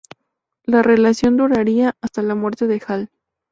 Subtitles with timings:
[0.63, 3.11] La relación duraría hasta la muerte de Hall.